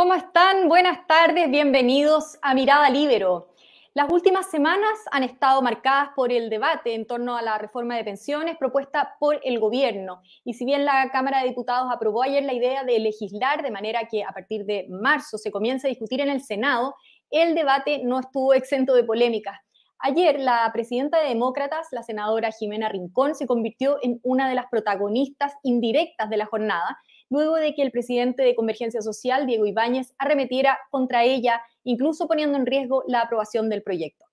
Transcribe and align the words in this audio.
¿Cómo 0.00 0.14
están? 0.14 0.70
Buenas 0.70 1.06
tardes, 1.06 1.50
bienvenidos 1.50 2.38
a 2.40 2.54
Mirada 2.54 2.88
Libero. 2.88 3.50
Las 3.92 4.10
últimas 4.10 4.50
semanas 4.50 4.98
han 5.10 5.24
estado 5.24 5.60
marcadas 5.60 6.08
por 6.16 6.32
el 6.32 6.48
debate 6.48 6.94
en 6.94 7.06
torno 7.06 7.36
a 7.36 7.42
la 7.42 7.58
reforma 7.58 7.96
de 7.96 8.04
pensiones 8.04 8.56
propuesta 8.56 9.16
por 9.20 9.38
el 9.44 9.60
gobierno. 9.60 10.22
Y 10.42 10.54
si 10.54 10.64
bien 10.64 10.86
la 10.86 11.10
Cámara 11.12 11.42
de 11.42 11.48
Diputados 11.48 11.92
aprobó 11.92 12.22
ayer 12.22 12.42
la 12.44 12.54
idea 12.54 12.82
de 12.82 12.98
legislar 12.98 13.62
de 13.62 13.70
manera 13.70 14.08
que 14.10 14.24
a 14.24 14.32
partir 14.32 14.64
de 14.64 14.86
marzo 14.88 15.36
se 15.36 15.50
comience 15.50 15.86
a 15.86 15.90
discutir 15.90 16.22
en 16.22 16.30
el 16.30 16.40
Senado, 16.40 16.94
el 17.30 17.54
debate 17.54 18.00
no 18.02 18.20
estuvo 18.20 18.54
exento 18.54 18.94
de 18.94 19.04
polémicas. 19.04 19.58
Ayer, 19.98 20.40
la 20.40 20.70
presidenta 20.72 21.20
de 21.20 21.28
Demócratas, 21.28 21.88
la 21.90 22.02
senadora 22.02 22.52
Jimena 22.52 22.88
Rincón, 22.88 23.34
se 23.34 23.46
convirtió 23.46 23.98
en 24.00 24.18
una 24.22 24.48
de 24.48 24.54
las 24.54 24.64
protagonistas 24.70 25.52
indirectas 25.62 26.30
de 26.30 26.38
la 26.38 26.46
jornada, 26.46 26.98
luego 27.30 27.56
de 27.56 27.74
que 27.74 27.82
el 27.82 27.92
presidente 27.92 28.42
de 28.42 28.54
Convergencia 28.54 29.00
Social, 29.00 29.46
Diego 29.46 29.64
Ibáñez, 29.64 30.14
arremetiera 30.18 30.78
contra 30.90 31.24
ella, 31.24 31.62
incluso 31.84 32.26
poniendo 32.26 32.58
en 32.58 32.66
riesgo 32.66 33.04
la 33.06 33.22
aprobación 33.22 33.68
del 33.70 33.82
proyecto. 33.82 34.26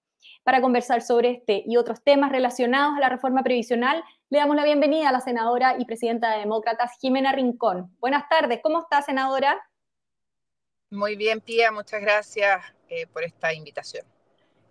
Para 0.43 0.61
conversar 0.61 1.01
sobre 1.01 1.31
este 1.31 1.63
y 1.65 1.77
otros 1.77 2.03
temas 2.03 2.31
relacionados 2.31 2.97
a 2.97 2.99
la 2.99 3.09
reforma 3.09 3.43
previsional, 3.43 4.03
le 4.29 4.39
damos 4.39 4.55
la 4.55 4.63
bienvenida 4.63 5.09
a 5.09 5.11
la 5.11 5.21
senadora 5.21 5.75
y 5.77 5.85
presidenta 5.85 6.31
de 6.31 6.39
Demócratas, 6.39 6.97
Jimena 6.99 7.31
Rincón. 7.31 7.95
Buenas 7.99 8.27
tardes, 8.29 8.59
¿cómo 8.63 8.81
está, 8.81 9.01
senadora? 9.01 9.61
Muy 10.89 11.15
bien, 11.15 11.39
Pía, 11.41 11.71
muchas 11.71 12.01
gracias 12.01 12.61
eh, 12.89 13.05
por 13.07 13.23
esta 13.23 13.53
invitación. 13.53 14.05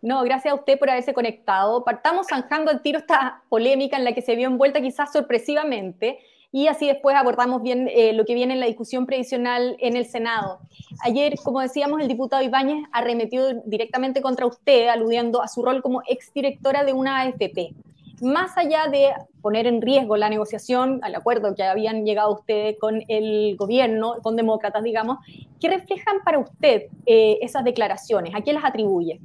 No, 0.03 0.23
gracias 0.25 0.53
a 0.53 0.55
usted 0.55 0.79
por 0.79 0.91
haberse 0.91 1.15
conectado. 1.15 1.85
Partamos 1.85 2.29
zanjando 2.29 2.71
el 2.71 2.81
tiro 2.81 2.99
esta 2.99 3.43
polémica 3.49 3.97
en 3.97 4.05
la 4.05 4.13
que 4.13 4.23
se 4.23 4.37
vio 4.37 4.49
envuelta 4.49 4.81
quizás 4.81 5.13
sorpresivamente 5.13 6.19
y 6.53 6.69
así 6.69 6.87
después 6.87 7.17
abordamos 7.17 7.63
bien 7.63 7.89
eh, 7.89 8.13
lo 8.13 8.25
que 8.25 8.35
viene 8.35 8.55
en 8.55 8.61
la 8.61 8.67
discusión 8.67 9.07
previsional 9.07 9.77
en 9.81 9.97
el 9.97 10.07
Senado. 10.07 10.61
Ayer, 11.03 11.35
como 11.43 11.61
decíamos, 11.61 12.01
el 12.01 12.09
diputado 12.09 12.43
Ibáñez 12.43 12.85
arremetió 12.93 13.61
directamente 13.65 14.23
contra 14.23 14.47
usted, 14.47 14.89
aludiendo 14.89 15.43
a 15.43 15.49
su 15.49 15.63
rol 15.63 15.83
como 15.83 16.03
exdirectora 16.07 16.85
de 16.85 16.93
una 16.93 17.21
AFP. 17.21 17.75
Más 18.23 18.57
allá 18.57 18.87
de 18.91 19.13
poner 19.43 19.67
en 19.67 19.83
riesgo 19.83 20.17
la 20.17 20.31
negociación, 20.31 21.01
al 21.03 21.15
acuerdo 21.15 21.55
que 21.55 21.63
habían 21.63 22.07
llegado 22.07 22.33
ustedes 22.33 22.79
con 22.79 23.03
el 23.09 23.57
gobierno, 23.57 24.17
con 24.23 24.37
demócratas, 24.37 24.83
digamos, 24.83 25.19
¿qué 25.61 25.69
reflejan 25.69 26.23
para 26.25 26.39
usted 26.39 26.85
eh, 27.05 27.39
esas 27.43 27.63
declaraciones? 27.65 28.35
¿A 28.35 28.41
qué 28.41 28.55
las 28.55 28.65
atribuye? 28.65 29.21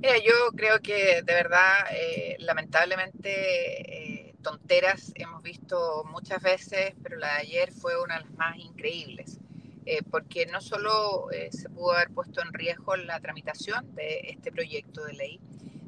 Mira, 0.00 0.16
yo 0.16 0.32
creo 0.56 0.80
que 0.80 1.22
de 1.22 1.34
verdad, 1.34 1.74
eh, 1.92 2.36
lamentablemente, 2.40 3.30
eh, 3.30 4.31
tonteras 4.42 5.12
hemos 5.14 5.42
visto 5.42 6.04
muchas 6.04 6.42
veces, 6.42 6.94
pero 7.02 7.16
la 7.16 7.34
de 7.34 7.40
ayer 7.40 7.72
fue 7.72 8.00
una 8.02 8.18
de 8.18 8.24
las 8.24 8.32
más 8.32 8.56
increíbles, 8.58 9.38
eh, 9.86 10.02
porque 10.10 10.46
no 10.46 10.60
solo 10.60 11.28
se 11.50 11.68
pudo 11.68 11.92
haber 11.92 12.10
puesto 12.10 12.42
en 12.42 12.52
riesgo 12.52 12.96
la 12.96 13.20
tramitación 13.20 13.94
de 13.94 14.20
este 14.28 14.52
proyecto 14.52 15.04
de 15.04 15.14
ley, 15.14 15.40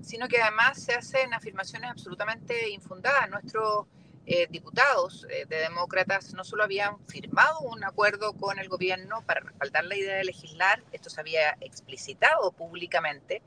sino 0.02 0.28
que 0.28 0.40
además 0.40 0.82
se 0.82 0.94
hacen 0.94 1.32
afirmaciones 1.34 1.90
absolutamente 1.90 2.70
infundadas. 2.70 3.30
Nuestros 3.30 3.86
diputados 4.48 5.26
de 5.28 5.44
demócratas 5.56 6.32
no 6.32 6.44
solo 6.44 6.64
habían 6.64 6.98
firmado 7.06 7.60
un 7.60 7.84
acuerdo 7.84 8.32
con 8.32 8.58
el 8.58 8.70
gobierno 8.70 9.22
para 9.26 9.40
respaldar 9.40 9.84
la 9.84 9.96
idea 9.96 10.16
de 10.16 10.24
legislar, 10.24 10.82
esto 10.92 11.10
se 11.10 11.20
había 11.20 11.56
explicitado 11.60 12.50
públicamente, 12.52 13.42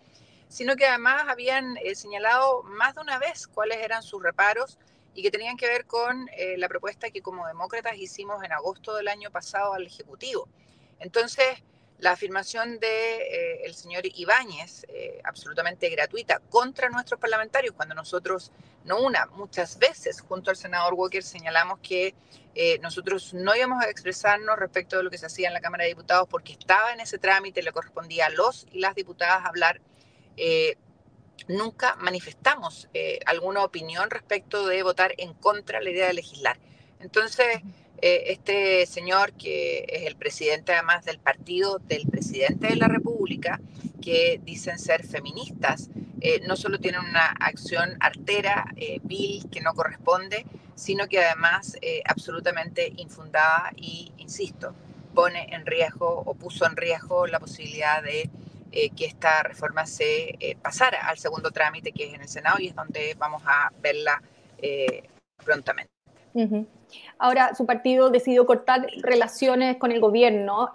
sino 0.49 0.75
que 0.75 0.85
además 0.85 1.25
habían 1.27 1.77
eh, 1.77 1.95
señalado 1.95 2.63
más 2.63 2.95
de 2.95 3.01
una 3.01 3.19
vez 3.19 3.47
cuáles 3.47 3.77
eran 3.79 4.03
sus 4.03 4.21
reparos 4.21 4.77
y 5.17 5.23
que 5.23 5.31
tenían 5.31 5.57
que 5.57 5.65
ver 5.65 5.87
con 5.87 6.29
eh, 6.37 6.59
la 6.59 6.69
propuesta 6.69 7.09
que 7.09 7.23
como 7.23 7.47
demócratas 7.47 7.97
hicimos 7.97 8.43
en 8.43 8.51
agosto 8.51 8.95
del 8.95 9.07
año 9.07 9.31
pasado 9.31 9.73
al 9.73 9.87
Ejecutivo. 9.87 10.47
Entonces, 10.99 11.63
la 11.97 12.11
afirmación 12.11 12.79
de, 12.79 13.65
eh, 13.65 13.73
señor 13.73 14.03
Ibáñez, 14.05 14.85
absolutamente 15.23 15.89
gratuita, 15.89 16.39
contra 16.51 16.89
nuestros 16.89 17.19
parlamentarios, 17.19 17.73
cuando 17.73 17.95
nosotros, 17.95 18.51
no 18.85 18.99
una, 18.99 19.25
muchas 19.25 19.79
veces, 19.79 20.21
junto 20.21 20.51
al 20.51 20.55
senador 20.55 20.93
Walker, 20.93 21.23
señalamos 21.23 21.79
que 21.79 22.13
nosotros 22.81 23.33
no 23.33 23.55
íbamos 23.55 23.83
a 23.83 23.89
expresarnos 23.89 24.57
respecto 24.59 24.97
de 24.97 25.03
lo 25.03 25.09
que 25.09 25.17
se 25.17 25.25
hacía 25.25 25.47
en 25.47 25.55
la 25.55 25.61
Cámara 25.61 25.83
de 25.83 25.89
Diputados 25.89 26.27
porque 26.29 26.53
estaba 26.53 26.93
en 26.93 26.99
ese 26.99 27.17
trámite, 27.17 27.63
le 27.63 27.71
correspondía 27.71 28.27
a 28.27 28.29
los 28.29 28.67
y 28.71 28.79
las 28.79 28.93
diputadas 28.93 29.45
hablar 29.45 29.81
eh, 30.37 30.77
nunca 31.47 31.95
manifestamos 31.95 32.89
eh, 32.93 33.19
alguna 33.25 33.63
opinión 33.63 34.09
respecto 34.09 34.67
de 34.67 34.83
votar 34.83 35.13
en 35.17 35.33
contra 35.33 35.79
de 35.79 35.85
la 35.85 35.91
idea 35.91 36.07
de 36.07 36.13
legislar. 36.13 36.57
Entonces, 36.99 37.61
eh, 38.01 38.23
este 38.27 38.85
señor, 38.85 39.33
que 39.33 39.85
es 39.89 40.03
el 40.03 40.15
presidente 40.15 40.73
además 40.73 41.05
del 41.05 41.19
partido 41.19 41.79
del 41.79 42.07
presidente 42.07 42.67
de 42.67 42.75
la 42.75 42.87
República, 42.87 43.59
que 44.01 44.39
dicen 44.43 44.79
ser 44.79 45.05
feministas, 45.05 45.89
no 46.47 46.55
solo 46.55 46.79
tiene 46.79 46.99
una 46.99 47.27
acción 47.27 47.95
artera, 47.99 48.65
vil, 49.03 49.47
que 49.51 49.61
no 49.61 49.73
corresponde, 49.73 50.45
sino 50.75 51.07
que 51.07 51.23
además 51.23 51.77
absolutamente 52.05 52.91
infundada 52.97 53.71
y, 53.75 54.11
insisto, 54.17 54.73
pone 55.13 55.47
en 55.51 55.65
riesgo 55.65 56.23
o 56.25 56.35
puso 56.35 56.65
en 56.65 56.75
riesgo 56.75 57.27
la 57.27 57.39
posibilidad 57.39 58.03
de 58.03 58.29
eh, 58.71 58.89
que 58.89 59.05
esta 59.05 59.43
reforma 59.43 59.85
se 59.85 60.35
eh, 60.39 60.57
pasara 60.61 61.07
al 61.07 61.17
segundo 61.17 61.51
trámite 61.51 61.91
que 61.91 62.07
es 62.07 62.13
en 62.13 62.21
el 62.21 62.27
Senado 62.27 62.57
y 62.59 62.67
es 62.67 62.75
donde 62.75 63.15
vamos 63.17 63.41
a 63.45 63.71
verla 63.81 64.21
eh, 64.57 65.03
prontamente. 65.43 65.91
Ahora, 67.17 67.55
su 67.55 67.65
partido 67.65 68.11
decidió 68.11 68.45
cortar 68.45 68.85
relaciones 69.01 69.77
con 69.77 69.91
el 69.91 69.99
gobierno. 69.99 70.69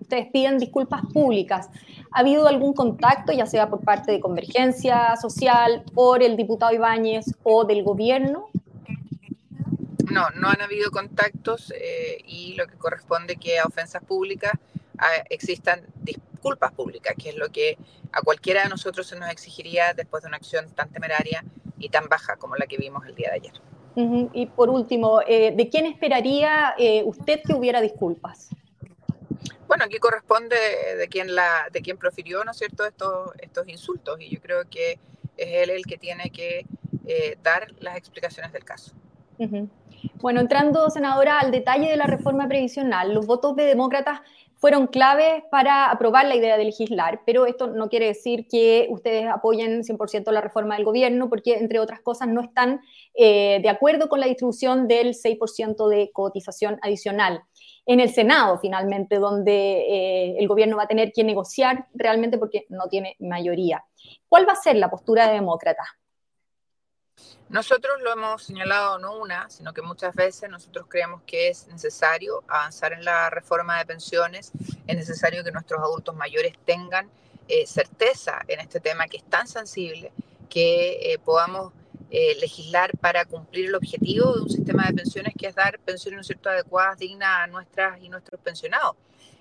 ustedes 0.00 0.28
piden 0.32 0.58
disculpas 0.58 1.02
públicas. 1.12 1.70
¿Ha 2.12 2.20
habido 2.20 2.46
algún 2.46 2.72
contacto, 2.72 3.32
ya 3.32 3.44
sea 3.44 3.68
por 3.68 3.80
parte 3.80 4.12
de 4.12 4.20
Convergencia 4.20 5.16
Social, 5.16 5.82
por 5.94 6.22
el 6.22 6.36
diputado 6.36 6.72
Ibáñez 6.72 7.34
o 7.42 7.64
del 7.64 7.82
gobierno? 7.82 8.48
No, 10.08 10.30
no 10.36 10.48
han 10.48 10.60
habido 10.60 10.92
contactos 10.92 11.72
y 12.24 12.54
lo 12.54 12.68
que 12.68 12.76
corresponde 12.76 13.34
que 13.36 13.58
a 13.58 13.64
ofensas 13.64 14.04
públicas 14.04 14.52
ah, 14.98 15.08
existan 15.30 15.80
disputas 15.96 16.27
culpas 16.38 16.72
públicas, 16.72 17.14
que 17.20 17.30
es 17.30 17.36
lo 17.36 17.48
que 17.48 17.76
a 18.12 18.22
cualquiera 18.22 18.62
de 18.62 18.68
nosotros 18.68 19.06
se 19.06 19.18
nos 19.18 19.30
exigiría 19.30 19.94
después 19.94 20.22
de 20.22 20.28
una 20.28 20.36
acción 20.36 20.70
tan 20.70 20.90
temeraria 20.90 21.44
y 21.78 21.88
tan 21.88 22.08
baja 22.08 22.36
como 22.36 22.56
la 22.56 22.66
que 22.66 22.76
vimos 22.76 23.06
el 23.06 23.14
día 23.14 23.30
de 23.30 23.36
ayer. 23.36 23.52
Y 24.32 24.46
por 24.46 24.70
último, 24.70 25.22
eh, 25.26 25.52
¿de 25.56 25.68
quién 25.68 25.84
esperaría 25.84 26.74
eh, 26.78 27.02
usted 27.04 27.40
que 27.44 27.52
hubiera 27.52 27.80
disculpas? 27.80 28.48
Bueno, 29.66 29.84
aquí 29.84 29.98
corresponde 29.98 30.56
de 30.96 31.08
quien, 31.08 31.34
la, 31.34 31.68
de 31.72 31.82
quien 31.82 31.98
profirió, 31.98 32.44
¿no 32.44 32.52
es 32.52 32.58
cierto?, 32.58 32.86
estos, 32.86 33.32
estos 33.38 33.66
insultos 33.66 34.20
y 34.20 34.30
yo 34.30 34.40
creo 34.40 34.68
que 34.70 35.00
es 35.36 35.48
él 35.62 35.70
el 35.70 35.84
que 35.84 35.98
tiene 35.98 36.30
que 36.30 36.64
eh, 37.06 37.36
dar 37.42 37.72
las 37.80 37.96
explicaciones 37.96 38.52
del 38.52 38.64
caso. 38.64 38.92
Bueno, 40.20 40.40
entrando, 40.40 40.90
senadora, 40.90 41.40
al 41.40 41.50
detalle 41.50 41.88
de 41.88 41.96
la 41.96 42.06
reforma 42.06 42.48
previsional, 42.48 43.14
los 43.14 43.26
votos 43.26 43.56
de 43.56 43.64
demócratas 43.64 44.20
fueron 44.58 44.88
claves 44.88 45.42
para 45.50 45.90
aprobar 45.90 46.26
la 46.26 46.34
idea 46.34 46.56
de 46.56 46.64
legislar, 46.64 47.22
pero 47.24 47.46
esto 47.46 47.68
no 47.68 47.88
quiere 47.88 48.06
decir 48.06 48.46
que 48.48 48.88
ustedes 48.90 49.26
apoyen 49.26 49.84
100% 49.84 50.30
la 50.32 50.40
reforma 50.40 50.74
del 50.74 50.84
gobierno, 50.84 51.28
porque 51.28 51.54
entre 51.54 51.78
otras 51.78 52.00
cosas 52.00 52.28
no 52.28 52.40
están 52.40 52.80
eh, 53.14 53.60
de 53.62 53.68
acuerdo 53.68 54.08
con 54.08 54.20
la 54.20 54.26
distribución 54.26 54.88
del 54.88 55.14
6% 55.14 55.88
de 55.88 56.10
cotización 56.12 56.78
adicional. 56.82 57.42
En 57.86 58.00
el 58.00 58.10
Senado, 58.10 58.58
finalmente, 58.58 59.18
donde 59.18 59.52
eh, 59.52 60.36
el 60.38 60.48
gobierno 60.48 60.76
va 60.76 60.82
a 60.82 60.88
tener 60.88 61.12
que 61.12 61.24
negociar 61.24 61.86
realmente 61.94 62.36
porque 62.36 62.66
no 62.68 62.88
tiene 62.88 63.16
mayoría. 63.20 63.84
¿Cuál 64.28 64.46
va 64.46 64.52
a 64.52 64.56
ser 64.56 64.76
la 64.76 64.90
postura 64.90 65.28
de 65.28 65.34
demócrata? 65.34 65.84
Nosotros 67.48 68.02
lo 68.02 68.12
hemos 68.12 68.42
señalado 68.42 68.98
no 68.98 69.16
una, 69.16 69.48
sino 69.48 69.72
que 69.72 69.80
muchas 69.80 70.14
veces 70.14 70.50
nosotros 70.50 70.86
creemos 70.86 71.22
que 71.26 71.48
es 71.48 71.66
necesario 71.68 72.44
avanzar 72.46 72.92
en 72.92 73.04
la 73.04 73.30
reforma 73.30 73.78
de 73.78 73.86
pensiones, 73.86 74.52
es 74.86 74.96
necesario 74.96 75.42
que 75.42 75.50
nuestros 75.50 75.80
adultos 75.80 76.14
mayores 76.14 76.52
tengan 76.66 77.10
eh, 77.48 77.66
certeza 77.66 78.40
en 78.48 78.60
este 78.60 78.80
tema 78.80 79.06
que 79.06 79.16
es 79.16 79.24
tan 79.24 79.48
sensible, 79.48 80.12
que 80.50 81.12
eh, 81.12 81.18
podamos 81.18 81.72
eh, 82.10 82.36
legislar 82.38 82.90
para 82.98 83.24
cumplir 83.24 83.66
el 83.66 83.74
objetivo 83.74 84.34
de 84.34 84.42
un 84.42 84.50
sistema 84.50 84.86
de 84.86 84.92
pensiones 84.92 85.32
que 85.38 85.46
es 85.46 85.54
dar 85.54 85.78
pensiones 85.78 86.18
¿no 86.18 86.24
cierto? 86.24 86.50
adecuadas, 86.50 86.98
dignas 86.98 87.44
a 87.44 87.46
nuestras 87.46 87.98
y 88.02 88.10
nuestros 88.10 88.38
pensionados. 88.42 88.94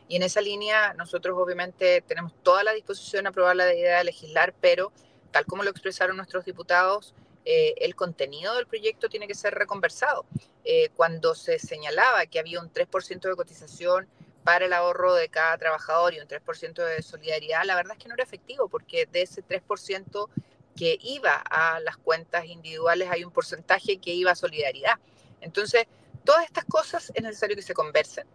Y 0.08 0.16
en 0.16 0.24
esa 0.24 0.40
línea 0.40 0.94
nosotros 0.94 1.38
obviamente 1.38 2.02
tenemos 2.08 2.34
toda 2.42 2.64
la 2.64 2.72
disposición 2.72 3.26
a 3.26 3.32
aprobar 3.32 3.58
la 3.58 3.74
idea 3.74 3.98
de 3.98 4.06
legislar, 4.06 4.54
pero 4.62 4.94
tal 5.32 5.46
como 5.46 5.64
lo 5.64 5.70
expresaron 5.70 6.16
nuestros 6.16 6.46
diputados, 6.46 7.14
eh, 7.50 7.76
el 7.78 7.96
contenido 7.96 8.56
del 8.56 8.68
proyecto 8.68 9.08
tiene 9.08 9.26
que 9.26 9.34
ser 9.34 9.54
reconversado. 9.54 10.26
Eh, 10.66 10.90
cuando 10.98 11.34
se 11.34 11.60
señalaba 11.60 12.26
que 12.26 12.40
había 12.40 12.60
un 12.60 12.70
3% 12.70 13.22
de 13.22 13.36
cotización 13.38 14.06
para 14.44 14.66
el 14.66 14.74
ahorro 14.74 15.14
de 15.14 15.30
cada 15.30 15.58
trabajador 15.58 16.14
y 16.14 16.20
un 16.20 16.28
3% 16.28 16.84
de 16.84 17.02
solidaridad, 17.02 17.64
la 17.64 17.76
verdad 17.76 17.94
es 17.98 18.04
que 18.04 18.10
no 18.10 18.16
era 18.16 18.26
efectivo, 18.26 18.68
porque 18.68 19.06
de 19.06 19.22
ese 19.22 19.42
3% 19.44 20.28
que 20.76 20.98
iba 21.00 21.36
a 21.36 21.80
las 21.80 21.96
cuentas 21.96 22.44
individuales 22.48 23.10
hay 23.10 23.24
un 23.24 23.32
porcentaje 23.32 23.98
que 24.00 24.12
iba 24.14 24.32
a 24.32 24.36
solidaridad. 24.36 25.00
Entonces, 25.40 25.86
todas 26.26 26.44
estas 26.44 26.66
cosas 26.66 27.14
es 27.16 27.24
necesario 27.24 27.56
que 27.56 27.62
se 27.62 27.74
conversen. 27.74 28.28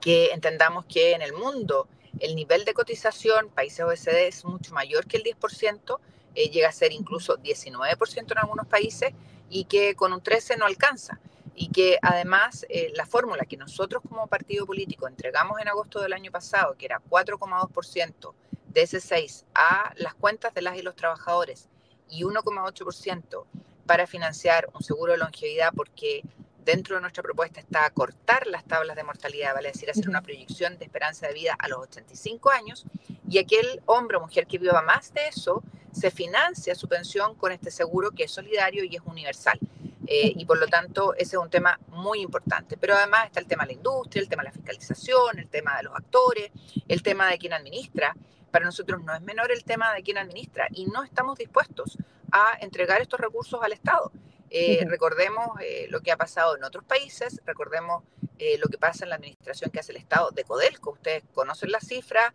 que 0.00 0.30
entendamos 0.30 0.86
que 0.86 1.12
en 1.12 1.20
el 1.20 1.32
mundo 1.32 1.88
el 2.20 2.36
nivel 2.36 2.64
de 2.64 2.74
cotización, 2.74 3.50
países 3.50 3.80
OECD, 3.80 4.28
es 4.28 4.44
mucho 4.44 4.72
mayor 4.72 5.06
que 5.06 5.16
el 5.16 5.24
10%, 5.24 5.98
eh, 6.34 6.50
llega 6.50 6.68
a 6.68 6.72
ser 6.72 6.92
incluso 6.92 7.38
19% 7.38 8.32
en 8.32 8.38
algunos 8.38 8.66
países 8.66 9.12
y 9.48 9.64
que 9.64 9.94
con 9.94 10.12
un 10.12 10.22
13% 10.22 10.58
no 10.58 10.66
alcanza. 10.66 11.20
Y 11.54 11.68
que 11.68 11.98
además 12.00 12.64
eh, 12.68 12.92
la 12.94 13.04
fórmula 13.04 13.44
que 13.44 13.56
nosotros 13.56 14.02
como 14.08 14.26
partido 14.28 14.64
político 14.64 15.08
entregamos 15.08 15.60
en 15.60 15.68
agosto 15.68 16.00
del 16.00 16.12
año 16.12 16.30
pasado, 16.30 16.74
que 16.78 16.86
era 16.86 17.02
4,2% 17.10 18.32
de 18.68 18.82
ese 18.82 19.00
6 19.00 19.44
a 19.54 19.92
las 19.96 20.14
cuentas 20.14 20.54
de 20.54 20.62
las 20.62 20.78
y 20.78 20.82
los 20.82 20.94
trabajadores 20.94 21.68
y 22.08 22.22
1,8% 22.22 23.44
para 23.86 24.06
financiar 24.06 24.68
un 24.72 24.82
seguro 24.82 25.12
de 25.12 25.18
longevidad, 25.18 25.72
porque 25.74 26.22
dentro 26.64 26.94
de 26.94 27.00
nuestra 27.00 27.22
propuesta 27.22 27.60
está 27.60 27.88
cortar 27.90 28.46
las 28.46 28.64
tablas 28.64 28.96
de 28.96 29.02
mortalidad, 29.02 29.54
vale 29.54 29.72
decir, 29.72 29.90
hacer 29.90 30.08
una 30.08 30.22
proyección 30.22 30.78
de 30.78 30.84
esperanza 30.84 31.26
de 31.26 31.34
vida 31.34 31.56
a 31.58 31.68
los 31.68 31.80
85 31.80 32.50
años, 32.50 32.84
y 33.28 33.38
aquel 33.38 33.82
hombre 33.86 34.16
o 34.16 34.20
mujer 34.20 34.46
que 34.46 34.58
viva 34.58 34.82
más 34.82 35.12
de 35.12 35.26
eso 35.26 35.62
se 35.92 36.10
financia 36.10 36.74
su 36.74 36.88
pensión 36.88 37.34
con 37.34 37.52
este 37.52 37.70
seguro 37.70 38.10
que 38.10 38.24
es 38.24 38.30
solidario 38.30 38.84
y 38.84 38.96
es 38.96 39.02
universal. 39.04 39.58
Eh, 40.06 40.32
y 40.34 40.44
por 40.44 40.58
lo 40.58 40.66
tanto, 40.66 41.14
ese 41.14 41.36
es 41.36 41.42
un 41.42 41.50
tema 41.50 41.78
muy 41.88 42.20
importante. 42.20 42.76
Pero 42.76 42.94
además 42.94 43.26
está 43.26 43.40
el 43.40 43.46
tema 43.46 43.64
de 43.64 43.68
la 43.68 43.72
industria, 43.74 44.20
el 44.20 44.28
tema 44.28 44.42
de 44.42 44.48
la 44.48 44.52
fiscalización, 44.52 45.38
el 45.38 45.48
tema 45.48 45.76
de 45.76 45.84
los 45.84 45.94
actores, 45.94 46.50
el 46.88 47.02
tema 47.02 47.28
de 47.28 47.38
quién 47.38 47.52
administra. 47.52 48.16
Para 48.50 48.64
nosotros 48.64 49.02
no 49.04 49.14
es 49.14 49.20
menor 49.22 49.52
el 49.52 49.62
tema 49.62 49.94
de 49.94 50.02
quién 50.02 50.18
administra 50.18 50.66
y 50.72 50.86
no 50.86 51.04
estamos 51.04 51.38
dispuestos 51.38 51.96
a 52.32 52.58
entregar 52.60 53.00
estos 53.00 53.20
recursos 53.20 53.62
al 53.62 53.72
Estado. 53.72 54.10
Eh, 54.50 54.84
recordemos 54.88 55.60
eh, 55.60 55.86
lo 55.90 56.00
que 56.00 56.10
ha 56.10 56.16
pasado 56.16 56.56
en 56.56 56.64
otros 56.64 56.84
países, 56.84 57.40
recordemos 57.46 58.02
eh, 58.40 58.58
lo 58.58 58.68
que 58.68 58.78
pasa 58.78 59.04
en 59.04 59.10
la 59.10 59.16
administración 59.16 59.70
que 59.70 59.78
hace 59.78 59.92
el 59.92 59.98
Estado 59.98 60.30
de 60.30 60.42
Codelco. 60.42 60.92
Ustedes 60.92 61.22
conocen 61.32 61.70
la 61.70 61.80
cifra, 61.80 62.34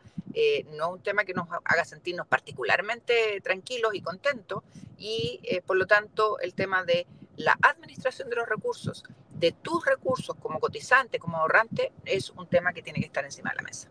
no 0.73 0.87
es 0.87 0.93
un 0.93 1.01
tema 1.01 1.23
que 1.23 1.33
nos 1.33 1.47
haga 1.63 1.85
sentirnos 1.85 2.27
particularmente 2.27 3.41
tranquilos 3.41 3.95
y 3.95 4.01
contentos, 4.01 4.63
y 4.97 5.41
por 5.65 5.77
lo 5.77 5.87
tanto 5.87 6.39
el 6.39 6.53
tema 6.53 6.83
de 6.83 7.07
la 7.37 7.57
administración 7.61 8.29
de 8.29 8.35
los 8.35 8.47
recursos, 8.47 9.03
de 9.31 9.51
tus 9.51 9.85
recursos 9.85 10.35
como 10.39 10.59
cotizante, 10.59 11.19
como 11.19 11.37
ahorrante, 11.37 11.91
es 12.05 12.29
un 12.29 12.47
tema 12.47 12.73
que 12.73 12.81
tiene 12.81 12.99
que 12.99 13.05
estar 13.05 13.23
encima 13.23 13.51
de 13.51 13.55
la 13.55 13.61
mesa. 13.63 13.89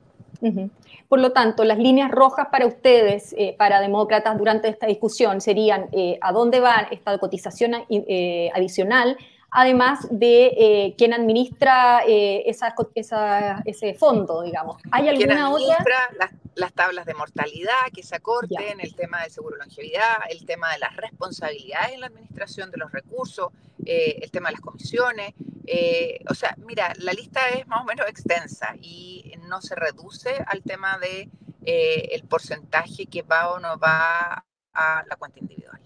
Por 1.08 1.20
lo 1.20 1.32
tanto, 1.32 1.64
las 1.64 1.78
líneas 1.78 2.10
rojas 2.10 2.48
para 2.50 2.66
ustedes, 2.66 3.34
eh, 3.38 3.54
para 3.56 3.80
demócratas, 3.80 4.36
durante 4.36 4.68
esta 4.68 4.86
discusión 4.86 5.40
serían 5.40 5.88
eh, 5.92 6.18
a 6.20 6.32
dónde 6.32 6.60
va 6.60 6.86
esta 6.90 7.16
cotización 7.18 7.72
eh, 7.88 8.50
adicional, 8.54 9.16
además 9.54 10.06
de 10.10 10.94
quién 10.98 11.14
administra 11.14 12.02
ese 12.06 13.94
fondo, 13.94 14.42
digamos. 14.42 14.82
¿Hay 14.90 15.08
alguna 15.08 15.50
otra? 15.50 16.10
Las, 16.18 16.30
las, 16.54 16.72
tablas 16.72 17.06
de 17.06 17.14
mortalidad 17.14 17.86
que 17.94 18.02
se 18.02 18.16
acorten, 18.16 18.80
el 18.80 18.94
tema 18.94 19.22
del 19.22 19.30
seguro 19.30 19.56
de 19.56 19.64
longevidad, 19.64 20.16
el 20.28 20.44
tema 20.44 20.72
de 20.72 20.78
las 20.80 20.96
responsabilidades 20.96 21.92
en 21.92 22.00
la 22.00 22.06
administración 22.08 22.70
de 22.70 22.78
los 22.78 22.92
recursos, 22.92 23.48
el 23.86 24.30
tema 24.30 24.48
de 24.48 24.52
las 24.52 24.60
comisiones, 24.60 25.34
eh, 25.66 26.20
o 26.28 26.34
sea, 26.34 26.54
mira, 26.58 26.92
la 26.98 27.12
lista 27.12 27.48
es 27.48 27.66
más 27.66 27.80
o 27.80 27.84
menos 27.84 28.06
extensa 28.08 28.74
y 28.80 29.32
no 29.48 29.62
se 29.62 29.74
reduce 29.74 30.44
al 30.46 30.62
tema 30.62 30.98
de 30.98 31.30
eh, 31.64 32.08
el 32.12 32.24
porcentaje 32.24 33.06
que 33.06 33.22
va 33.22 33.50
o 33.50 33.58
no 33.58 33.78
va 33.78 34.44
a 34.74 35.04
la 35.08 35.16
cuenta 35.16 35.38
individual. 35.38 35.80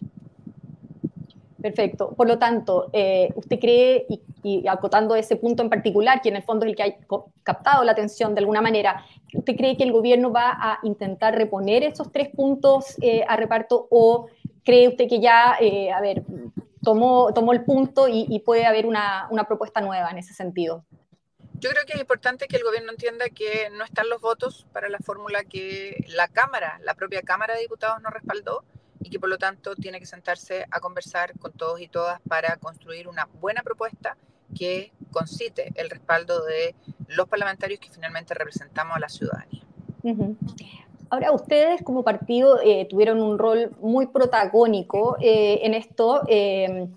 Perfecto. 1.60 2.14
Por 2.14 2.28
lo 2.28 2.38
tanto, 2.38 2.88
eh, 2.92 3.30
¿usted 3.34 3.58
cree, 3.58 4.06
y, 4.42 4.66
acotando 4.68 5.16
ese 5.16 5.36
punto 5.36 5.62
en 5.62 5.68
particular, 5.68 6.20
que 6.22 6.28
en 6.28 6.36
el 6.36 6.42
fondo 6.42 6.64
es 6.64 6.70
el 6.70 6.76
que 6.76 6.82
ha 6.84 6.96
captado 7.42 7.82
la 7.84 7.92
atención 7.92 8.34
de 8.34 8.40
alguna 8.40 8.60
manera, 8.60 9.04
¿usted 9.34 9.56
cree 9.56 9.76
que 9.76 9.82
el 9.84 9.92
gobierno 9.92 10.30
va 10.30 10.50
a 10.50 10.78
intentar 10.84 11.34
reponer 11.34 11.82
esos 11.82 12.12
tres 12.12 12.28
puntos 12.28 12.96
a 13.26 13.36
reparto 13.36 13.88
o 13.90 14.28
cree 14.64 14.88
usted 14.88 15.08
que 15.08 15.20
ya, 15.20 15.58
a 15.94 16.00
ver, 16.00 16.22
tomó, 16.82 17.32
tomó 17.34 17.52
el 17.52 17.64
punto 17.64 18.06
y, 18.08 18.38
puede 18.40 18.64
haber 18.64 18.86
una, 18.86 19.26
una, 19.30 19.44
propuesta 19.44 19.80
nueva 19.80 20.10
en 20.10 20.18
ese 20.18 20.34
sentido. 20.34 20.84
Yo 21.54 21.70
creo 21.70 21.84
que 21.86 21.94
es 21.94 22.00
importante 22.00 22.46
que 22.46 22.56
el 22.56 22.62
gobierno 22.62 22.92
entienda 22.92 23.28
que 23.30 23.68
no 23.76 23.84
están 23.84 24.08
los 24.08 24.20
votos 24.20 24.66
para 24.72 24.88
la 24.88 24.98
fórmula 24.98 25.42
que 25.44 26.04
la 26.08 26.28
Cámara, 26.28 26.80
la 26.84 26.94
propia 26.94 27.22
Cámara 27.22 27.54
de 27.54 27.62
Diputados 27.62 28.00
no 28.00 28.10
respaldó 28.10 28.64
y 29.00 29.10
que 29.10 29.18
por 29.18 29.28
lo 29.28 29.38
tanto 29.38 29.74
tiene 29.76 30.00
que 30.00 30.06
sentarse 30.06 30.66
a 30.70 30.80
conversar 30.80 31.38
con 31.38 31.52
todos 31.52 31.80
y 31.80 31.88
todas 31.88 32.20
para 32.22 32.56
construir 32.56 33.08
una 33.08 33.28
buena 33.40 33.62
propuesta 33.62 34.16
que 34.56 34.92
concite 35.10 35.72
el 35.74 35.90
respaldo 35.90 36.44
de 36.44 36.74
los 37.08 37.28
parlamentarios 37.28 37.80
que 37.80 37.90
finalmente 37.90 38.34
representamos 38.34 38.96
a 38.96 39.00
la 39.00 39.08
ciudadanía. 39.08 39.62
Ahora, 41.10 41.32
ustedes 41.32 41.82
como 41.82 42.02
partido 42.02 42.60
eh, 42.62 42.86
tuvieron 42.88 43.20
un 43.20 43.38
rol 43.38 43.72
muy 43.80 44.06
protagónico 44.06 45.16
eh, 45.20 45.60
en 45.62 45.74
esto. 45.74 46.22
Eh, 46.28 46.88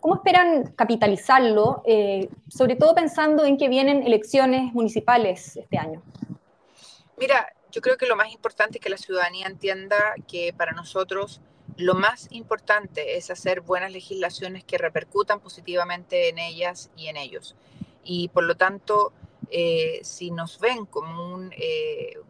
¿Cómo 0.00 0.16
esperan 0.16 0.74
capitalizarlo, 0.76 1.82
sobre 2.48 2.76
todo 2.76 2.94
pensando 2.94 3.46
en 3.46 3.56
que 3.56 3.70
vienen 3.70 4.02
elecciones 4.02 4.74
municipales 4.74 5.56
este 5.56 5.78
año? 5.78 6.02
Mira, 7.16 7.46
yo 7.74 7.80
creo 7.80 7.96
que 7.96 8.06
lo 8.06 8.14
más 8.14 8.30
importante 8.30 8.78
es 8.78 8.84
que 8.84 8.88
la 8.88 8.96
ciudadanía 8.96 9.48
entienda 9.48 10.14
que 10.28 10.52
para 10.52 10.70
nosotros 10.70 11.40
lo 11.76 11.94
más 11.94 12.28
importante 12.30 13.16
es 13.16 13.30
hacer 13.30 13.62
buenas 13.62 13.90
legislaciones 13.90 14.62
que 14.62 14.78
repercutan 14.78 15.40
positivamente 15.40 16.28
en 16.28 16.38
ellas 16.38 16.92
y 16.96 17.08
en 17.08 17.16
ellos. 17.16 17.56
Y 18.04 18.28
por 18.28 18.44
lo 18.44 18.56
tanto, 18.56 19.12
si 20.02 20.30
nos 20.30 20.60
ven 20.60 20.86
como 20.86 21.34
un 21.34 21.52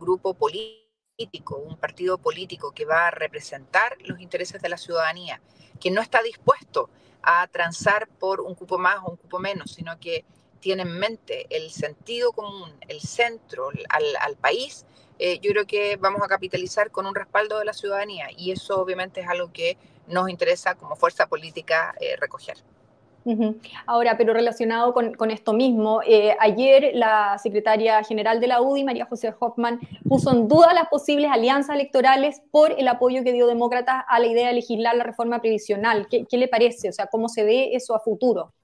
grupo 0.00 0.32
político, 0.32 1.58
un 1.58 1.76
partido 1.76 2.16
político 2.16 2.72
que 2.72 2.86
va 2.86 3.08
a 3.08 3.10
representar 3.10 3.98
los 4.00 4.20
intereses 4.20 4.62
de 4.62 4.70
la 4.70 4.78
ciudadanía, 4.78 5.42
que 5.78 5.90
no 5.90 6.00
está 6.00 6.22
dispuesto 6.22 6.88
a 7.22 7.46
transar 7.48 8.08
por 8.08 8.40
un 8.40 8.54
cupo 8.54 8.78
más 8.78 9.00
o 9.04 9.10
un 9.10 9.16
cupo 9.18 9.38
menos, 9.40 9.72
sino 9.72 10.00
que 10.00 10.24
tiene 10.64 10.84
en 10.84 10.98
mente 10.98 11.46
el 11.50 11.70
sentido 11.70 12.32
común, 12.32 12.72
el 12.88 13.02
centro 13.02 13.68
al, 13.90 14.36
país, 14.36 14.86
eh, 15.18 15.38
yo 15.40 15.50
creo 15.50 15.66
que 15.66 15.96
vamos 15.96 16.22
a 16.22 16.26
capitalizar 16.26 16.90
con 16.90 17.04
un 17.04 17.14
respaldo 17.14 17.58
de 17.58 17.66
la 17.66 17.74
ciudadanía 17.74 18.28
y 18.34 18.50
eso 18.50 18.80
obviamente 18.80 19.20
es 19.20 19.28
algo 19.28 19.52
que 19.52 19.76
nos 20.08 20.30
interesa 20.30 20.74
como 20.74 20.96
fuerza 20.96 21.26
política 21.26 21.94
eh, 22.00 22.16
recoger. 22.18 22.56
Ahora, 23.84 24.16
pero 24.16 24.32
relacionado 24.32 24.94
con, 24.94 25.30
esto 25.30 25.52
mismo, 25.52 26.00
eh, 26.06 26.34
ayer 26.40 26.92
la 26.94 27.36
secretaria 27.38 28.02
general 28.02 28.40
de 28.40 28.46
la 28.46 28.62
UDI, 28.62 28.84
María 28.84 29.04
José 29.04 29.34
Hoffman, 29.38 29.80
puso 30.08 30.32
en 30.32 30.48
duda 30.48 30.72
las 30.72 30.88
posibles 30.88 31.30
alianzas 31.30 31.74
electorales 31.74 32.40
por 32.50 32.72
el 32.72 32.88
apoyo 32.88 33.22
que 33.22 33.32
dio 33.32 33.46
Demócratas 33.46 34.04
a 34.08 34.18
la 34.18 34.26
idea 34.26 34.48
de 34.48 34.54
legislar 34.54 34.96
la 34.96 35.04
reforma 35.04 35.40
previsional. 35.40 36.06
¿Qué, 36.08 36.26
le 36.30 36.48
parece? 36.48 36.88
O 36.88 36.92
sea, 36.92 37.06
¿cómo 37.06 37.28
se 37.28 37.44
ve 37.44 37.74
eso 37.74 37.94
a 37.94 38.00
futuro? 38.00 38.54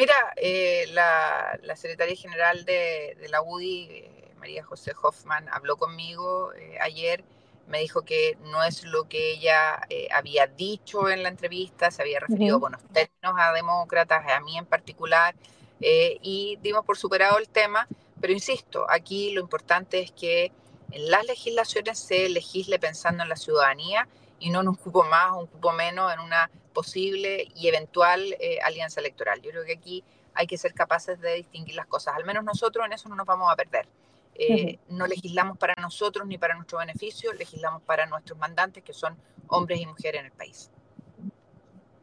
Mira, 0.00 0.14
eh, 0.36 0.86
la, 0.92 1.76
secretaria 1.76 2.16
general 2.16 2.64
de, 2.64 3.16
la 3.28 3.42
UDI, 3.42 3.88
eh, 3.90 4.32
María 4.38 4.64
José 4.64 4.92
Hoffman, 5.02 5.46
habló 5.50 5.76
conmigo 5.76 6.52
ayer 6.80 7.22
me 7.70 7.78
dijo 7.78 8.02
que 8.02 8.36
no 8.50 8.62
es 8.64 8.84
lo 8.84 9.08
que 9.08 9.30
ella 9.30 9.80
eh, 9.88 10.08
había 10.12 10.48
dicho 10.48 11.08
en 11.08 11.22
la 11.22 11.28
entrevista, 11.28 11.90
se 11.90 12.02
había 12.02 12.18
referido 12.18 12.56
a 12.56 12.58
buenos 12.58 12.82
términos 12.92 13.34
a 13.38 13.52
demócratas, 13.52 14.24
a 14.28 14.40
mí 14.40 14.58
en 14.58 14.66
particular, 14.66 15.36
eh, 15.80 16.18
y 16.20 16.58
dimos 16.62 16.84
por 16.84 16.98
superado 16.98 17.38
el 17.38 17.48
tema, 17.48 17.86
pero 18.20 18.32
insisto, 18.32 18.86
aquí 18.90 19.30
lo 19.30 19.40
importante 19.40 20.00
es 20.00 20.10
que 20.10 20.50
en 20.90 21.10
las 21.10 21.24
legislaciones 21.26 21.98
se 22.00 22.28
legisle 22.28 22.80
pensando 22.80 23.22
en 23.22 23.28
la 23.28 23.36
ciudadanía 23.36 24.08
y 24.40 24.50
no 24.50 24.62
en 24.62 24.68
un 24.68 24.74
cupo 24.74 25.04
más 25.04 25.32
o 25.32 25.40
un 25.40 25.46
cupo 25.46 25.72
menos, 25.72 26.12
en 26.12 26.20
una 26.20 26.50
posible 26.72 27.46
y 27.54 27.68
eventual 27.68 28.20
eh, 28.40 28.58
alianza 28.64 29.00
electoral. 29.00 29.40
Yo 29.40 29.50
creo 29.50 29.64
que 29.64 29.74
aquí 29.74 30.02
hay 30.34 30.46
que 30.46 30.58
ser 30.58 30.74
capaces 30.74 31.20
de 31.20 31.34
distinguir 31.34 31.76
las 31.76 31.86
cosas, 31.86 32.14
al 32.16 32.24
menos 32.24 32.44
nosotros 32.44 32.84
en 32.86 32.92
eso 32.92 33.08
no 33.08 33.16
nos 33.16 33.26
vamos 33.26 33.52
a 33.52 33.56
perder. 33.56 33.86
Eh, 34.34 34.78
no 34.88 35.06
legislamos 35.06 35.58
para 35.58 35.74
nosotros 35.74 36.26
ni 36.26 36.38
para 36.38 36.54
nuestro 36.54 36.78
beneficio, 36.78 37.32
legislamos 37.34 37.82
para 37.82 38.06
nuestros 38.06 38.38
mandantes, 38.38 38.82
que 38.82 38.94
son 38.94 39.14
hombres 39.48 39.80
y 39.80 39.86
mujeres 39.86 40.20
en 40.20 40.26
el 40.26 40.32
país. 40.32 40.70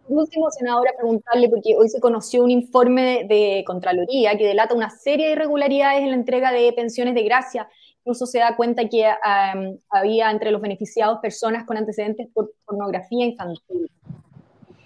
Por 0.07 0.19
último, 0.19 0.49
senadora, 0.51 0.91
preguntarle, 0.95 1.49
porque 1.49 1.75
hoy 1.75 1.89
se 1.89 1.99
conoció 1.99 2.43
un 2.43 2.51
informe 2.51 3.25
de 3.27 3.63
Contraloría 3.65 4.37
que 4.37 4.45
delata 4.45 4.73
una 4.73 4.89
serie 4.89 5.25
de 5.25 5.31
irregularidades 5.33 6.01
en 6.01 6.11
la 6.11 6.15
entrega 6.15 6.51
de 6.51 6.71
pensiones 6.73 7.13
de 7.15 7.23
gracia. 7.23 7.69
Incluso 8.07 8.25
se 8.25 8.39
da 8.39 8.55
cuenta 8.55 8.87
que 8.87 9.05
había 9.89 10.31
entre 10.31 10.49
los 10.51 10.61
beneficiados 10.61 11.19
personas 11.19 11.65
con 11.65 11.75
antecedentes 11.75 12.29
por 12.33 12.53
pornografía 12.65 13.25
infantil. 13.25 13.91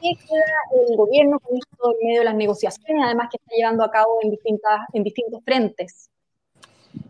¿Qué 0.01 0.13
queda 0.15 0.87
el 0.89 0.97
gobierno 0.97 1.39
en 1.51 1.59
medio 2.01 2.21
de 2.21 2.25
las 2.25 2.33
negociaciones, 2.33 3.03
además 3.05 3.27
que 3.29 3.37
está 3.37 3.55
llevando 3.55 3.83
a 3.83 3.91
cabo 3.91 4.17
en, 4.23 4.31
distintas, 4.31 4.79
en 4.93 5.03
distintos 5.03 5.43
frentes? 5.45 6.09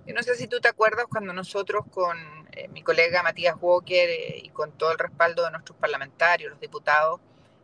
Yo 0.06 0.14
no 0.14 0.22
sé 0.22 0.36
si 0.36 0.48
tú 0.48 0.60
te 0.60 0.68
acuerdas 0.68 1.06
cuando 1.10 1.32
nosotros 1.32 1.86
con 1.90 2.18
eh, 2.52 2.68
mi 2.68 2.84
colega 2.84 3.24
Matías 3.24 3.56
Walker 3.62 4.10
eh, 4.10 4.42
y 4.44 4.50
con 4.50 4.74
todo 4.74 4.92
el 4.92 5.00
respaldo 5.00 5.46
de 5.46 5.52
nuestros 5.52 5.78
parlamentarios, 5.78 6.52
los 6.52 6.60
diputados, 6.60 7.22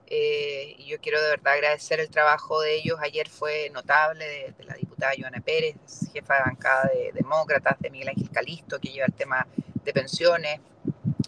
Eh, 0.09 0.75
y 0.79 0.85
yo 0.85 0.99
quiero 1.01 1.21
de 1.21 1.29
verdad 1.29 1.53
agradecer 1.53 1.99
el 1.99 2.09
trabajo 2.09 2.61
de 2.61 2.75
ellos. 2.75 2.97
Ayer 3.01 3.27
fue 3.29 3.69
notable 3.71 4.53
de, 4.57 4.63
la 4.63 4.75
diputada 4.75 5.11
Joana 5.17 5.41
Pérez, 5.41 5.75
jefa 6.13 6.35
de 6.35 6.41
bancada 6.45 6.89
de 6.93 7.11
demócratas, 7.13 7.77
de 7.79 7.89
Miguel 7.89 8.09
Ángel 8.09 8.29
Calisto, 8.29 8.79
que 8.79 8.89
lleva 8.89 9.05
el 9.05 9.13
tema 9.13 9.45
de 9.83 9.93
pensiones, 9.93 10.61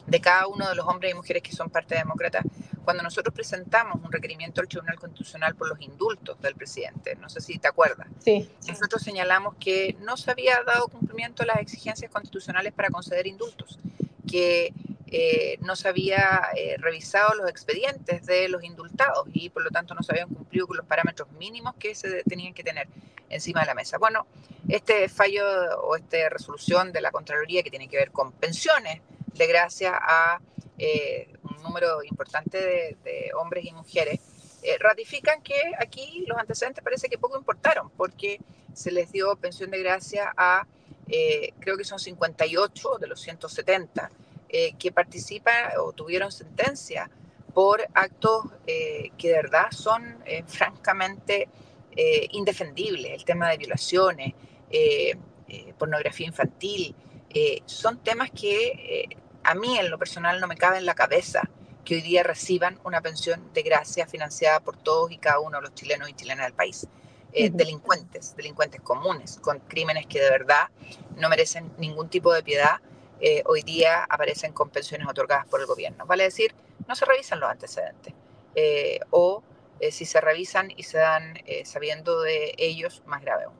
de 0.08 0.22
cada 0.22 0.48
uno 0.48 0.68
de 0.68 0.76
los 0.76 0.88
hombres 0.88 1.12
y 1.12 1.16
mujeres 1.16 1.44
que 1.44 1.52
son 1.52 1.70
parte 1.70 1.96
de 1.96 2.02
demócratas, 2.02 2.44
cuando 2.84 3.04
nosotros 3.04 3.34
presentamos 3.36 4.04
un 4.04 4.12
requerimiento 4.12 4.62
al 4.62 4.68
Tribunal 4.68 4.98
Constitucional 4.98 5.56
por 5.56 5.70
los 5.70 5.80
indultos 5.82 6.42
del 6.42 6.56
presidente, 6.56 7.16
no 7.16 7.30
sé 7.30 7.40
si 7.42 7.60
te 7.60 7.68
acuerdas, 7.68 8.08
sí. 8.20 8.50
nosotros 8.68 9.04
señalamos 9.04 9.56
que 9.60 9.96
no 10.02 10.18
se 10.18 10.32
había 10.32 10.64
dado 10.64 10.88
cumplimiento 10.88 11.44
a 11.44 11.46
las 11.46 11.58
exigencias 11.60 12.12
constitucionales 12.12 12.74
para 12.74 12.90
conceder 12.90 13.28
indultos, 13.28 13.78
que 14.28 14.74
eh, 15.12 15.58
no 15.62 15.76
se 15.76 15.88
había 15.88 16.50
eh, 16.56 16.76
revisado 16.78 17.34
los 17.34 17.50
expedientes 17.50 18.26
de 18.28 18.48
los 18.48 18.64
indultados 18.64 19.28
y 19.34 19.50
por 19.50 19.64
lo 19.64 19.72
tanto 19.72 19.96
no 19.96 20.04
se 20.04 20.12
habían 20.12 20.30
cumplido 20.30 20.68
con 20.68 20.78
los 20.78 20.86
parámetros 20.86 21.32
mínimos 21.32 21.74
que 21.80 21.96
se 21.96 22.24
tenían 22.24 22.54
que 22.54 22.64
tener 22.64 22.88
encima 23.30 23.62
de 23.62 23.66
la 23.66 23.74
mesa. 23.74 23.98
Bueno, 23.98 24.28
este 24.68 25.10
fallo 25.10 25.44
o 25.82 25.96
esta 25.96 26.30
resolución 26.30 26.92
de 26.92 27.02
la 27.02 27.12
Contraloría 27.12 27.64
que 27.64 27.72
tiene 27.72 27.88
que 27.88 27.98
ver 27.98 28.12
con 28.12 28.32
pensiones, 28.34 29.02
de 29.34 29.48
gracia 29.48 29.98
a 30.00 30.42
eh, 30.78 31.34
un 31.44 31.64
número 31.64 32.04
importante 32.04 32.60
de, 32.60 33.32
hombres 33.40 33.66
y 33.66 33.72
mujeres, 33.72 34.20
ratifican 34.80 35.42
que 35.42 35.60
aquí 35.80 36.26
los 36.28 36.38
antecedentes 36.38 36.84
parece 36.84 37.08
que 37.08 37.18
poco 37.18 37.38
importaron, 37.38 37.90
porque 37.92 38.42
se 38.74 38.92
les 38.92 39.12
dio 39.12 39.36
pensión 39.38 39.72
de 39.72 39.80
gracia 39.80 40.34
a, 40.36 40.68
creo 41.60 41.78
que 41.78 41.86
son 41.86 41.98
58 41.98 42.98
de 43.00 43.08
los 43.08 43.22
170 43.22 44.12
eh, 44.52 44.74
que 44.80 44.92
participan 44.92 45.78
o 45.80 45.94
tuvieron 45.94 46.32
sentencia 46.32 47.08
por 47.54 47.88
actos 47.94 48.46
eh, 48.66 49.12
que 49.16 49.28
de 49.28 49.34
verdad 49.36 49.68
son 49.70 50.18
eh, 50.26 50.44
francamente 50.48 51.48
indefendibles, 52.32 53.12
el 53.12 53.26
tema 53.26 53.50
de 53.50 53.58
violaciones, 53.58 54.34
pornografía 55.78 56.28
infantil, 56.28 56.96
son 57.66 58.02
temas 58.02 58.32
que 58.32 59.10
a 59.44 59.54
mí 59.54 59.78
en 59.78 59.90
lo 59.90 59.98
personal 59.98 60.40
no 60.40 60.48
me 60.48 60.56
cabe 60.56 60.78
en 60.78 60.86
la 60.86 60.96
cabeza 60.96 61.42
que 61.84 61.96
hoy 61.96 62.02
día 62.02 62.24
reciban 62.24 62.80
una 62.86 63.02
pensión 63.02 63.52
de 63.54 63.64
gracia 63.64 64.08
financiada 64.08 64.62
por 64.62 64.78
todos 64.78 65.12
y 65.12 65.18
cada 65.18 65.42
uno 65.42 65.58
de 65.58 65.64
los 65.64 65.76
chilenos 65.76 66.10
y 66.10 66.14
chilenas 66.14 66.46
del 66.46 66.54
país. 66.54 66.88
delincuentes, 67.34 68.34
delincuentes 68.38 68.80
comunes, 68.80 69.38
con 69.42 69.60
crímenes 69.60 70.06
que 70.06 70.22
de 70.22 70.30
verdad 70.30 70.70
no 71.18 71.28
merecen 71.28 71.70
ningún 71.78 72.08
tipo 72.08 72.32
de 72.32 72.44
piedad 72.44 72.80
eh, 73.22 73.44
hoy 73.46 73.64
día 73.64 74.06
aparecen 74.10 74.54
con 74.54 74.70
pensiones 74.70 75.08
otorgadas 75.08 75.46
por 75.48 75.60
el 75.60 75.66
gobierno. 75.66 76.06
Vale 76.06 76.24
decir, 76.24 76.54
no 76.88 76.96
se 76.96 77.06
revisan 77.06 77.40
los 77.40 77.50
antecedentes. 77.50 78.14
Eh, 78.56 79.00
o 79.12 79.44
eh, 79.80 79.92
si 79.92 80.06
se 80.06 80.22
revisan 80.22 80.72
y 80.76 80.84
se 80.84 80.98
dan 80.98 81.36
sabiendo 81.64 82.22
de 82.22 82.54
ellos, 82.58 83.04
más 83.06 83.22
grave 83.22 83.46
aún. 83.46 83.56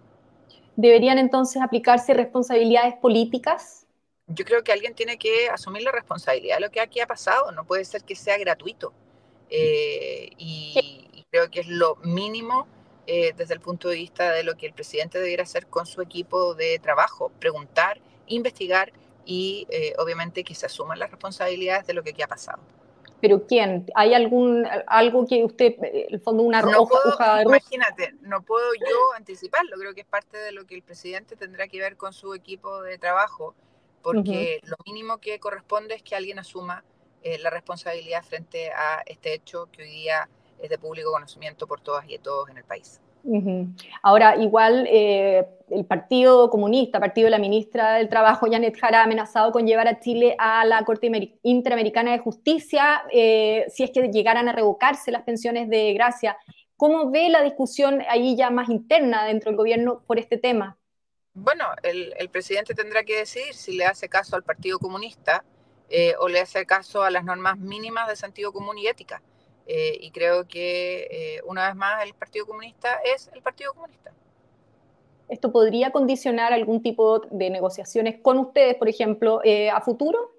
¿Deberían 0.76 1.18
entonces 1.18 1.62
aplicarse 1.62 2.14
responsabilidades 2.14 2.96
políticas? 2.96 3.86
Yo 4.28 4.46
creo 4.46 4.64
que 4.64 4.72
alguien 4.72 4.94
tiene 4.94 5.18
que 5.18 5.50
asumir 5.50 5.84
la 5.84 5.92
responsabilidad 5.92 6.58
de 6.58 6.62
lo 6.62 6.72
que 6.72 6.80
aquí 6.80 7.00
ha 7.00 7.08
pasado. 7.08 7.52
No 7.52 7.66
puede 7.66 7.84
ser 7.84 8.04
que 8.04 8.16
sea 8.16 8.38
gratuito. 8.38 8.94
y, 9.50 10.32
y, 10.38 11.26
creo 11.32 11.50
que 11.52 11.60
es 11.60 11.68
lo 11.68 11.96
mínimo 11.98 12.68
desde 13.06 13.54
el 13.54 13.60
punto 13.60 13.90
de 13.90 13.96
vista 13.96 14.32
de 14.32 14.44
lo 14.44 14.56
que 14.56 14.68
el 14.68 14.74
presidente 14.74 15.20
debiera 15.20 15.44
hacer 15.44 15.68
con 15.68 15.86
su 15.86 16.02
equipo 16.02 16.56
de 16.56 16.80
trabajo. 16.80 17.32
Preguntar, 17.40 18.00
investigar 18.28 18.94
y 19.26 19.68
eh, 19.70 19.94
obviamente 19.98 20.44
que 20.44 20.56
se 20.56 20.66
asuman 20.66 21.00
las 21.00 21.12
responsabilidades 21.12 21.86
de 21.88 21.94
lo 21.94 22.04
que 22.04 22.12
aquí 22.12 22.22
ha 22.22 22.28
pasado. 22.28 22.62
¿Pero 23.22 23.46
quién? 23.46 23.86
¿Hay 23.96 24.14
algún 24.14 24.66
algo 24.88 25.28
que 25.28 25.44
usted, 25.44 25.76
el 25.82 26.22
fondo, 26.22 26.44
una 26.44 26.62
no 26.62 26.88
Imagínate, 27.46 28.14
no 28.22 28.42
puedo 28.44 28.74
yo 28.76 29.14
anticiparlo, 29.16 29.76
creo 29.78 29.94
que 29.94 30.02
es 30.02 30.08
parte 30.08 30.38
de 30.38 30.52
lo 30.52 30.66
que 30.66 30.76
el 30.76 30.84
presidente 30.84 31.36
tendrá 31.36 31.68
que 31.68 31.80
ver 31.80 31.98
con 31.98 32.14
su 32.14 32.34
equipo 32.34 32.82
de 32.82 32.98
trabajo, 32.98 33.56
porque 34.02 34.62
lo 34.64 34.78
mínimo 34.86 35.18
que 35.18 35.40
corresponde 35.40 35.96
es 35.96 36.04
que 36.04 36.16
alguien 36.16 36.40
asuma 36.40 36.86
eh, 37.22 37.38
la 37.40 37.50
responsabilidad 37.50 38.24
frente 38.24 38.72
a 38.72 39.04
este 39.06 39.34
hecho 39.34 39.68
que 39.72 39.84
hoy 39.84 39.90
día 39.90 40.30
es 40.58 40.70
de 40.70 40.78
público 40.78 41.12
conocimiento 41.12 41.68
por 41.68 41.82
todas 41.82 42.10
y 42.10 42.18
todos 42.20 42.50
en 42.50 42.58
el 42.58 42.64
país. 42.64 43.02
Ahora, 44.02 44.36
igual 44.38 44.88
eh, 44.90 45.46
el 45.70 45.86
Partido 45.86 46.50
Comunista, 46.50 47.00
partido 47.00 47.26
de 47.26 47.32
la 47.32 47.40
ministra 47.40 47.96
del 47.96 48.10
Trabajo, 48.10 48.48
Janet 48.50 48.78
Jara, 48.80 49.02
ha 49.02 49.04
amenazado 49.04 49.52
con 49.52 49.66
llevar 49.66 49.88
a 49.88 50.00
Chile 50.00 50.36
a 50.38 50.66
la 50.66 50.84
Corte 50.84 51.38
Interamericana 51.44 52.12
de 52.12 52.20
Justicia 52.20 53.04
eh, 53.12 53.66
si 53.70 53.84
es 53.84 53.92
que 53.92 54.10
llegaran 54.10 54.48
a 54.48 54.52
revocarse 54.52 55.12
las 55.12 55.24
pensiones 55.24 55.70
de 55.70 55.94
gracia. 55.94 56.38
¿Cómo 56.78 57.12
ve 57.12 57.30
la 57.30 57.42
discusión 57.42 58.02
ahí 58.10 58.36
ya 58.36 58.50
más 58.50 58.70
interna 58.70 59.26
dentro 59.26 59.52
del 59.52 59.58
gobierno 59.58 60.02
por 60.08 60.18
este 60.18 60.38
tema? 60.38 60.78
Bueno, 61.34 61.66
el, 61.84 62.30
presidente 62.30 62.74
tendrá 62.74 63.04
que 63.04 63.18
decidir 63.18 63.54
si 63.54 63.78
le 63.78 63.86
hace 63.86 64.10
caso 64.10 64.36
al 64.36 64.44
Partido 64.44 64.80
Comunista 64.80 65.44
eh, 65.90 66.16
o 66.20 66.28
le 66.28 66.40
hace 66.40 66.66
caso 66.66 67.04
a 67.04 67.12
las 67.12 67.24
normas 67.24 67.58
mínimas 67.58 68.08
de 68.08 68.16
sentido 68.16 68.52
común 68.52 68.78
y 68.78 68.88
ética. 68.88 69.22
Eh, 69.72 70.00
y 70.02 70.10
creo 70.10 70.48
que 70.48 71.08
eh, 71.12 71.42
una 71.46 71.68
vez 71.68 71.76
más 71.76 72.04
el 72.04 72.16
Partido 72.16 72.48
Comunista 72.48 73.02
es 73.06 73.30
el 73.36 73.44
Partido 73.44 73.72
Comunista. 73.76 74.12
¿Esto 75.28 75.52
podría 75.52 75.92
condicionar 75.92 76.54
algún 76.54 76.82
tipo 76.82 77.20
de 77.20 77.52
negociaciones 77.52 78.20
con 78.20 78.40
ustedes, 78.40 78.74
por 78.78 78.90
ejemplo, 78.90 79.42
eh, 79.44 79.70
a 79.70 79.80
futuro? 79.82 80.34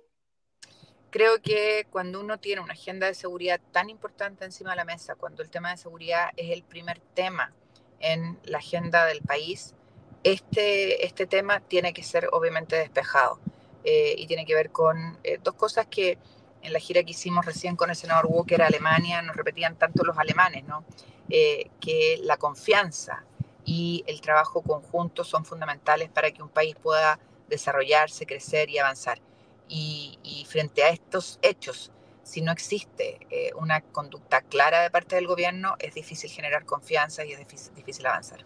Creo 1.10 1.40
que 1.40 1.86
cuando 1.92 2.18
uno 2.18 2.40
tiene 2.40 2.60
una 2.60 2.72
agenda 2.72 3.06
de 3.06 3.14
seguridad 3.14 3.60
tan 3.70 3.88
importante 3.88 4.44
encima 4.44 4.70
de 4.70 4.76
la 4.78 4.84
mesa, 4.84 5.14
cuando 5.14 5.44
el 5.44 5.48
tema 5.48 5.70
de 5.70 5.76
seguridad 5.76 6.30
es 6.36 6.50
el 6.50 6.64
primer 6.64 6.98
tema 7.14 7.52
en 8.00 8.36
la 8.42 8.58
agenda 8.58 9.06
del 9.06 9.22
país, 9.22 9.76
este, 10.24 11.06
este 11.06 11.28
tema 11.28 11.60
tiene 11.60 11.92
que 11.92 12.02
ser 12.02 12.28
obviamente 12.32 12.74
despejado 12.74 13.38
y 13.84 14.26
tiene 14.26 14.44
que 14.44 14.54
ver 14.54 14.70
con 14.70 15.18
dos 15.42 15.54
cosas 15.54 15.86
que 15.86 16.18
en 16.62 16.72
la 16.72 16.78
gira 16.78 17.02
que 17.02 17.12
hicimos 17.12 17.44
recién 17.46 17.76
con 17.76 17.90
el 17.90 17.96
senador 17.96 18.26
Walker 18.26 18.62
a 18.62 18.66
Alemania, 18.66 19.22
nos 19.22 19.36
repetían 19.36 19.76
tanto 19.76 20.04
los 20.04 20.18
alemanes, 20.18 20.64
¿no? 20.64 20.84
Eh, 21.28 21.70
que 21.80 22.18
la 22.22 22.36
confianza 22.36 23.24
y 23.64 24.04
el 24.06 24.20
trabajo 24.20 24.62
conjunto 24.62 25.24
son 25.24 25.44
fundamentales 25.44 26.08
para 26.10 26.30
que 26.30 26.42
un 26.42 26.48
país 26.48 26.74
pueda 26.76 27.18
desarrollarse, 27.48 28.26
crecer 28.26 28.68
y 28.70 28.78
avanzar. 28.78 29.20
Y, 29.68 30.44
frente 30.48 30.82
a 30.82 30.88
estos 30.88 31.38
hechos, 31.42 31.92
si 32.24 32.40
no 32.40 32.50
existe 32.50 33.20
eh, 33.30 33.52
una 33.54 33.80
conducta 33.80 34.40
clara 34.40 34.82
de 34.82 34.90
parte 34.90 35.14
del 35.14 35.28
gobierno, 35.28 35.76
es 35.78 35.94
difícil 35.94 36.28
generar 36.28 36.64
confianza 36.64 37.24
y 37.24 37.32
es 37.32 37.38
difícil, 37.38 37.74
difícil 37.76 38.06
avanzar. 38.06 38.44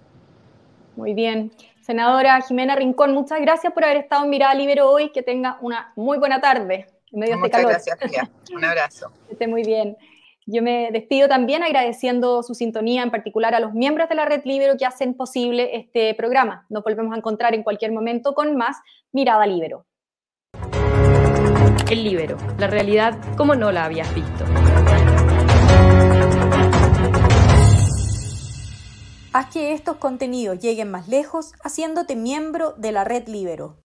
Muy 0.96 1.14
bien. 1.14 1.52
Senadora 1.80 2.40
Jimena 2.42 2.76
Rincón, 2.76 3.12
muchas 3.14 3.40
gracias 3.40 3.72
por 3.72 3.84
haber 3.84 3.96
estado 3.96 4.24
en 4.24 4.30
Mirada 4.30 4.54
Libero 4.54 4.90
hoy. 4.90 5.10
Que 5.10 5.22
tenga 5.22 5.58
una 5.60 5.92
muy 5.96 6.18
buena 6.18 6.40
tarde. 6.40 6.93
Este 7.14 7.36
Muchas 7.36 7.62
gracias, 7.62 7.98
tía. 7.98 8.30
Un 8.54 8.64
abrazo. 8.64 9.12
que 9.26 9.34
esté 9.34 9.46
muy 9.46 9.62
bien. 9.62 9.96
Yo 10.46 10.62
me 10.62 10.90
despido 10.92 11.26
también 11.26 11.62
agradeciendo 11.62 12.42
su 12.42 12.54
sintonía, 12.54 13.02
en 13.02 13.10
particular 13.10 13.54
a 13.54 13.60
los 13.60 13.72
miembros 13.72 14.10
de 14.10 14.14
la 14.14 14.26
Red 14.26 14.42
Libero 14.44 14.76
que 14.76 14.84
hacen 14.84 15.14
posible 15.14 15.74
este 15.76 16.14
programa. 16.14 16.66
Nos 16.68 16.84
volvemos 16.84 17.14
a 17.14 17.16
encontrar 17.16 17.54
en 17.54 17.62
cualquier 17.62 17.92
momento 17.92 18.34
con 18.34 18.56
más 18.56 18.76
Mirada 19.12 19.46
Libero. 19.46 19.86
El 21.90 22.04
Libero, 22.04 22.36
la 22.58 22.66
realidad 22.66 23.16
como 23.36 23.54
no 23.54 23.72
la 23.72 23.84
habías 23.84 24.12
visto. 24.14 24.44
Haz 29.32 29.50
que 29.50 29.72
estos 29.72 29.96
contenidos 29.96 30.58
lleguen 30.58 30.90
más 30.90 31.08
lejos 31.08 31.54
haciéndote 31.64 32.16
miembro 32.16 32.72
de 32.72 32.92
la 32.92 33.04
Red 33.04 33.28
Libero. 33.28 33.83